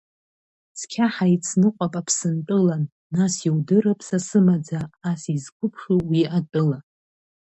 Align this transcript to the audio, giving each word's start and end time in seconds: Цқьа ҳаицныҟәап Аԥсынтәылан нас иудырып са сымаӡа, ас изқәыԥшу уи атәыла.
Цқьа 0.77 1.05
ҳаицныҟәап 1.15 1.93
Аԥсынтәылан 1.99 2.83
нас 3.15 3.33
иудырып 3.47 3.99
са 4.07 4.17
сымаӡа, 4.27 4.81
ас 5.09 5.21
изқәыԥшу 5.35 5.99
уи 6.09 6.21
атәыла. 6.37 6.79